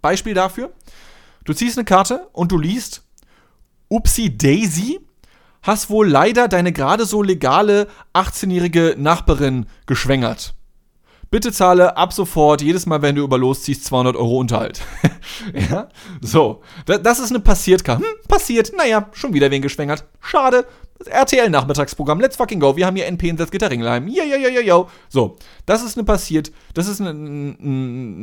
[0.00, 0.72] Beispiel dafür.
[1.44, 3.02] Du ziehst eine Karte und du liest,
[3.88, 5.00] Upsi Daisy,
[5.62, 10.54] hast wohl leider deine gerade so legale 18-jährige Nachbarin geschwängert.
[11.30, 14.80] Bitte zahle ab sofort, jedes Mal, wenn du über losziehst, 200 Euro Unterhalt.
[15.70, 15.88] ja,
[16.22, 16.62] so.
[16.86, 18.02] Das ist eine Passiertkarte.
[18.02, 18.72] Hm, passiert.
[18.74, 20.04] Naja, schon wieder wen geschwängert.
[20.20, 20.66] Schade.
[20.98, 22.20] Das RTL-Nachmittagsprogramm.
[22.20, 22.76] Let's fucking go.
[22.76, 24.08] Wir haben hier NP in Salzgitter-Ringleim.
[24.08, 24.86] Ja, ja, ja, ja, ja.
[25.10, 25.36] So.
[25.66, 26.50] Das ist eine passiert.
[26.72, 27.10] Das ist eine,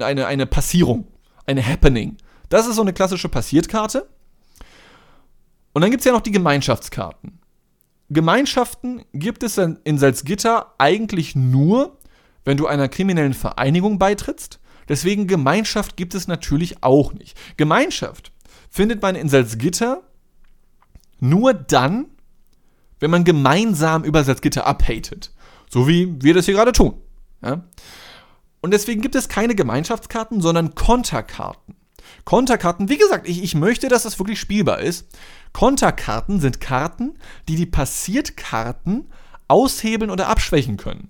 [0.03, 1.07] eine, eine Passierung.
[1.45, 2.17] Eine Happening.
[2.49, 4.07] Das ist so eine klassische Passiertkarte.
[5.73, 7.39] Und dann gibt es ja noch die Gemeinschaftskarten.
[8.09, 11.97] Gemeinschaften gibt es in Salzgitter eigentlich nur,
[12.45, 14.59] wenn du einer kriminellen Vereinigung beitrittst.
[14.87, 17.37] Deswegen Gemeinschaft gibt es natürlich auch nicht.
[17.57, 18.31] Gemeinschaft
[18.69, 20.03] findet man in Salzgitter
[21.19, 22.05] nur dann,
[22.99, 25.31] wenn man gemeinsam über Salzgitter abhatet.
[25.69, 27.01] So wie wir das hier gerade tun.
[27.43, 27.65] Ja?
[28.61, 31.75] Und deswegen gibt es keine Gemeinschaftskarten, sondern Konterkarten.
[32.23, 35.07] Konterkarten, wie gesagt, ich, ich möchte, dass das wirklich spielbar ist.
[35.53, 39.09] Konterkarten sind Karten, die die Passiertkarten
[39.47, 41.09] aushebeln oder abschwächen können.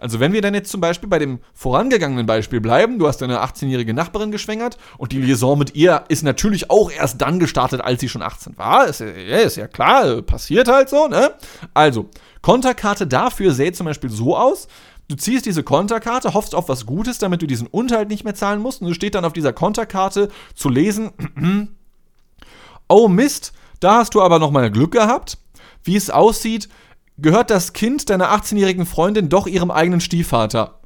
[0.00, 3.42] Also wenn wir dann jetzt zum Beispiel bei dem vorangegangenen Beispiel bleiben, du hast deine
[3.42, 8.00] 18-jährige Nachbarin geschwängert und die Liaison mit ihr ist natürlich auch erst dann gestartet, als
[8.00, 8.86] sie schon 18 war.
[8.86, 11.32] Ist ja, ist ja klar, passiert halt so, ne?
[11.74, 12.08] Also,
[12.40, 14.68] Konterkarte dafür sähe zum Beispiel so aus,
[15.08, 18.62] du ziehst diese Konterkarte, hoffst auf was Gutes, damit du diesen Unterhalt nicht mehr zahlen
[18.62, 18.80] musst.
[18.80, 21.10] Und es steht dann auf dieser Konterkarte zu lesen,
[22.88, 25.38] oh Mist, da hast du aber noch mal Glück gehabt.
[25.82, 26.68] Wie es aussieht,
[27.20, 30.80] gehört das Kind deiner 18-jährigen Freundin doch ihrem eigenen Stiefvater.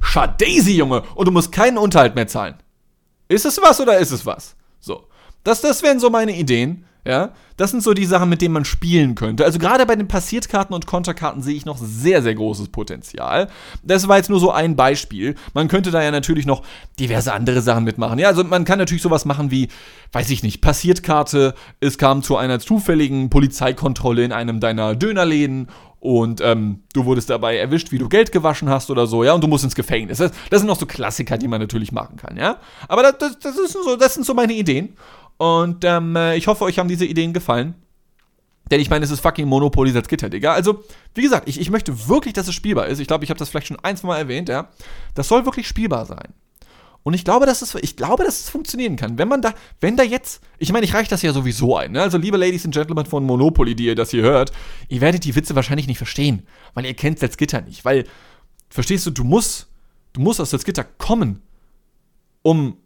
[0.00, 2.56] Schadaisy, Junge, und du musst keinen Unterhalt mehr zahlen.
[3.28, 4.54] Ist es was oder ist es was?
[4.80, 5.08] So.
[5.42, 6.84] Das, das wären so meine Ideen.
[7.06, 9.44] Ja, das sind so die Sachen, mit denen man spielen könnte.
[9.44, 13.48] Also gerade bei den Passiertkarten und Konterkarten sehe ich noch sehr, sehr großes Potenzial.
[13.82, 15.34] Das war jetzt nur so ein Beispiel.
[15.52, 16.62] Man könnte da ja natürlich noch
[16.98, 18.18] diverse andere Sachen mitmachen.
[18.18, 19.68] Ja, also man kann natürlich sowas machen wie,
[20.12, 25.68] weiß ich nicht, Passiertkarte, es kam zu einer zufälligen Polizeikontrolle in einem deiner Dönerläden
[26.04, 29.42] und ähm, du wurdest dabei erwischt, wie du Geld gewaschen hast oder so, ja, und
[29.42, 30.18] du musst ins Gefängnis.
[30.18, 32.58] Das, das sind noch so Klassiker, die man natürlich machen kann, ja.
[32.88, 34.98] Aber das, das, das, so, das sind so meine Ideen.
[35.36, 37.74] Und ähm, äh, ich hoffe, euch haben diese Ideen gefallen.
[38.70, 40.54] Denn ich meine, es ist fucking Monopoly als Gitter, Digga.
[40.54, 42.98] Also, wie gesagt, ich, ich möchte wirklich, dass es spielbar ist.
[42.98, 44.70] Ich glaube, ich habe das vielleicht schon ein, zwei Mal erwähnt, ja.
[45.14, 46.32] Das soll wirklich spielbar sein.
[47.02, 49.18] Und ich glaube, dass es, ich glaube, dass es funktionieren kann.
[49.18, 51.92] Wenn man da, wenn da jetzt, ich meine, ich reiche das ja sowieso ein.
[51.92, 52.00] Ne?
[52.00, 54.52] Also, liebe Ladies and Gentlemen von Monopoly, die ihr das hier hört,
[54.88, 57.84] ihr werdet die Witze wahrscheinlich nicht verstehen, weil ihr kennt das Gitter nicht.
[57.84, 58.06] Weil,
[58.70, 59.66] verstehst du, du musst,
[60.14, 60.64] du musst aus das
[60.96, 61.42] kommen,
[62.40, 62.78] um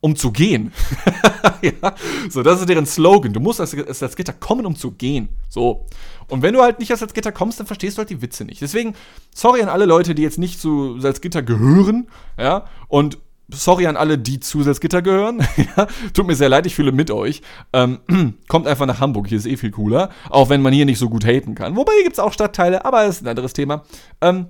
[0.00, 0.72] um zu gehen.
[1.62, 1.94] ja,
[2.28, 3.32] so, das ist deren Slogan.
[3.32, 5.28] Du musst als, als Gitter kommen, um zu gehen.
[5.48, 5.86] So.
[6.28, 8.62] Und wenn du halt nicht als Salzgitter kommst, dann verstehst du halt die Witze nicht.
[8.62, 8.94] Deswegen,
[9.34, 12.08] sorry an alle Leute, die jetzt nicht zu Salzgitter gehören,
[12.38, 13.18] ja, und
[13.52, 15.46] sorry an alle, die zu Salzgitter gehören.
[16.14, 17.42] Tut mir sehr leid, ich fühle mit euch.
[17.72, 17.98] Ähm,
[18.48, 20.10] kommt einfach nach Hamburg, hier ist eh viel cooler.
[20.30, 21.76] Auch wenn man hier nicht so gut haten kann.
[21.76, 23.84] Wobei hier gibt es auch Stadtteile, aber das ist ein anderes Thema.
[24.20, 24.46] Ähm,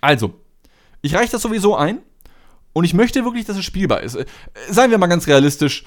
[0.00, 0.34] also,
[1.02, 1.98] ich reiche das sowieso ein.
[2.72, 4.14] Und ich möchte wirklich, dass es spielbar ist.
[4.14, 4.26] Äh,
[4.70, 5.84] seien wir mal ganz realistisch.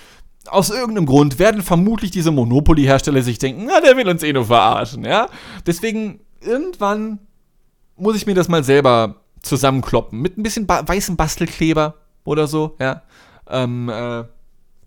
[0.47, 4.45] Aus irgendeinem Grund werden vermutlich diese Monopoly-Hersteller sich denken, na, der will uns eh nur
[4.45, 5.27] verarschen, ja?
[5.67, 7.19] Deswegen, irgendwann
[7.95, 12.75] muss ich mir das mal selber zusammenkloppen mit ein bisschen ba weißem Bastelkleber oder so,
[12.79, 13.03] ja.
[13.47, 14.23] Ähm, äh,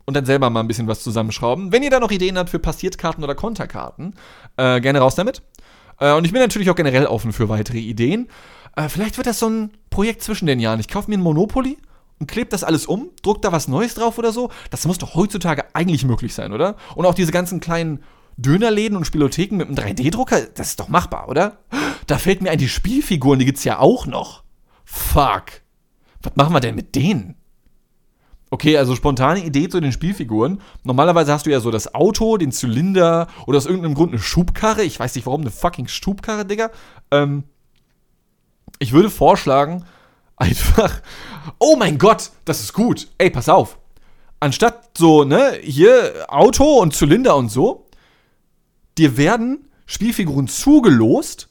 [0.06, 1.72] und dann selber mal ein bisschen was zusammenschrauben.
[1.72, 4.14] Wenn ihr da noch Ideen habt für Passiertkarten oder Konterkarten,
[4.56, 5.42] äh, gerne raus damit.
[5.98, 8.28] Äh, und ich bin natürlich auch generell offen für weitere Ideen.
[8.76, 10.80] Äh, vielleicht wird das so ein Projekt zwischen den Jahren.
[10.80, 11.78] Ich kaufe mir ein Monopoly
[12.18, 14.50] und klebe das alles um, druck da was Neues drauf oder so.
[14.70, 16.76] Das muss doch heutzutage eigentlich möglich sein, oder?
[16.94, 18.02] Und auch diese ganzen kleinen
[18.36, 21.58] Dönerläden und Spielotheken mit einem 3D-Drucker, das ist doch machbar, oder?
[22.06, 24.42] Da fällt mir ein, die Spielfiguren, die gibt's ja auch noch.
[24.84, 25.62] Fuck.
[26.22, 27.36] Was machen wir denn mit denen?
[28.50, 30.60] Okay, also spontane Idee zu den Spielfiguren.
[30.84, 34.84] Normalerweise hast du ja so das Auto, den Zylinder oder aus irgendeinem Grund eine Schubkarre.
[34.84, 36.70] Ich weiß nicht warum, eine fucking Schubkarre, Digga.
[37.10, 37.44] Ähm,
[38.78, 39.84] ich würde vorschlagen,
[40.36, 41.00] einfach.
[41.58, 43.08] Oh mein Gott, das ist gut.
[43.18, 43.78] Ey, pass auf.
[44.40, 47.86] Anstatt so, ne, hier Auto und Zylinder und so,
[48.98, 51.48] dir werden Spielfiguren zugelost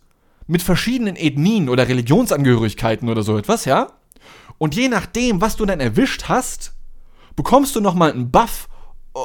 [0.47, 3.87] mit verschiedenen Ethnien oder Religionsangehörigkeiten oder so etwas, ja?
[4.57, 6.73] Und je nachdem, was du dann erwischt hast,
[7.35, 8.69] bekommst du nochmal einen Buff,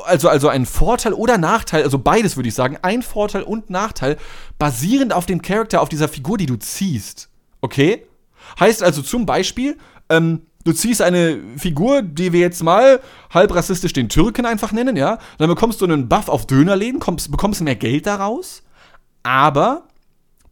[0.06, 4.16] also, also einen Vorteil oder Nachteil, also beides würde ich sagen, ein Vorteil und Nachteil,
[4.58, 7.28] basierend auf dem Charakter, auf dieser Figur, die du ziehst.
[7.60, 8.07] Okay?
[8.58, 9.76] Heißt also zum Beispiel,
[10.08, 14.96] ähm, du ziehst eine Figur, die wir jetzt mal halb rassistisch den Türken einfach nennen,
[14.96, 15.18] ja?
[15.38, 18.62] Dann bekommst du einen Buff auf Dönerläden, kommst, bekommst mehr Geld daraus.
[19.22, 19.84] Aber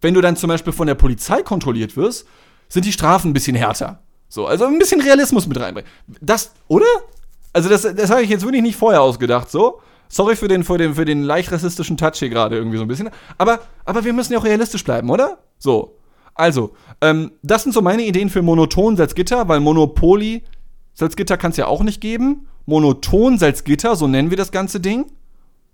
[0.00, 2.26] wenn du dann zum Beispiel von der Polizei kontrolliert wirst,
[2.68, 4.00] sind die Strafen ein bisschen härter.
[4.28, 5.90] So, also ein bisschen Realismus mit reinbringen.
[6.20, 6.86] Das, oder?
[7.52, 9.80] Also das, das habe ich jetzt wirklich nicht vorher ausgedacht, so.
[10.08, 12.88] Sorry für den, für den, für den leicht rassistischen Touch hier gerade irgendwie so ein
[12.88, 13.10] bisschen.
[13.38, 15.38] Aber, aber wir müssen ja auch realistisch bleiben, oder?
[15.58, 15.96] So.
[16.36, 20.42] Also, ähm, das sind so meine Ideen für Monoton Salzgitter, weil Monopoly
[20.94, 22.46] Salzgitter kann es ja auch nicht geben.
[22.66, 25.06] Monoton Salzgitter, so nennen wir das ganze Ding.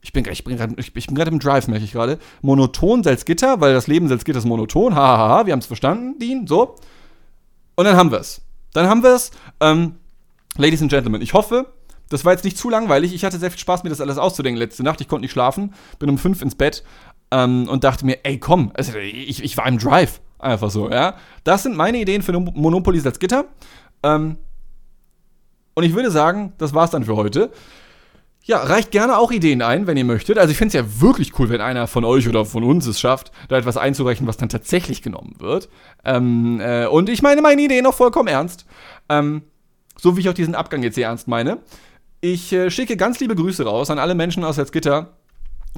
[0.02, 2.18] Ich bin, ich bin gerade ich, ich im Drive, merke ich gerade.
[2.42, 4.94] Monoton Salzgitter, weil das Leben Salzgitter ist monoton.
[4.94, 6.46] Hahaha, ha, ha, wir haben es verstanden, Dean.
[6.46, 6.76] So.
[7.76, 8.42] Und dann haben wir es.
[8.72, 9.30] Dann haben wir es.
[9.60, 9.96] Ähm,
[10.56, 11.66] Ladies and Gentlemen, ich hoffe,
[12.08, 13.14] das war jetzt nicht zu langweilig.
[13.14, 15.00] Ich hatte sehr viel Spaß, mir das alles auszudenken letzte Nacht.
[15.00, 16.82] Ich konnte nicht schlafen, bin um fünf ins Bett
[17.30, 20.20] ähm, und dachte mir, ey, komm, also ich, ich war im Drive.
[20.42, 21.14] Einfach so, ja.
[21.44, 23.44] Das sind meine Ideen für Monopoly als Gitter.
[24.02, 24.36] Ähm,
[25.74, 27.50] und ich würde sagen, das war's dann für heute.
[28.44, 30.36] Ja, reicht gerne auch Ideen ein, wenn ihr möchtet.
[30.36, 32.98] Also ich finde es ja wirklich cool, wenn einer von euch oder von uns es
[32.98, 35.68] schafft, da etwas einzurechnen, was dann tatsächlich genommen wird.
[36.04, 38.66] Ähm, äh, und ich meine meine Ideen auch vollkommen ernst.
[39.08, 39.42] Ähm,
[39.96, 41.58] so wie ich auch diesen Abgang jetzt hier ernst meine.
[42.20, 45.16] Ich äh, schicke ganz liebe Grüße raus an alle Menschen aus Salzgitter,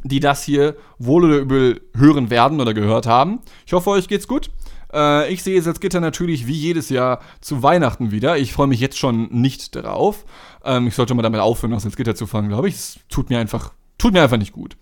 [0.03, 3.41] die das hier wohl oder übel hören werden oder gehört haben.
[3.67, 4.51] Ich hoffe, euch geht's gut.
[4.93, 8.37] Äh, ich sehe Salzgitter natürlich wie jedes Jahr zu Weihnachten wieder.
[8.39, 10.25] Ich freue mich jetzt schon nicht darauf.
[10.65, 12.75] Ähm, ich sollte mal damit aufhören, aus Salzgitter zu fangen, glaube ich.
[12.75, 14.77] Es tut mir einfach, tut mir einfach nicht gut.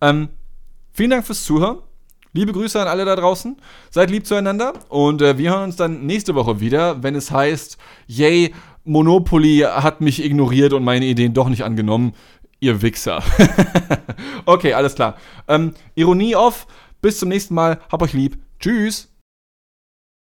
[0.00, 0.28] Ähm,
[0.92, 1.78] vielen Dank fürs Zuhören.
[2.34, 3.56] Liebe Grüße an alle da draußen.
[3.90, 4.74] Seid lieb zueinander.
[4.88, 8.54] Und äh, wir hören uns dann nächste Woche wieder, wenn es heißt, yay,
[8.84, 12.14] Monopoly hat mich ignoriert und meine Ideen doch nicht angenommen.
[12.60, 13.22] Ihr Wichser.
[14.46, 15.16] okay, alles klar.
[15.46, 16.66] Ähm, Ironie off.
[17.00, 17.80] Bis zum nächsten Mal.
[17.90, 18.38] Hab euch lieb.
[18.58, 19.07] Tschüss.